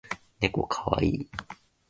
[0.39, 1.27] ねこかわいい